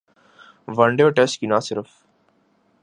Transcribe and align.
one 0.77 0.89
day 0.95 1.03
اور 1.03 1.11
test 1.11 1.39
کی 1.39 1.47
نہ 1.47 1.59
صرف 1.63 1.87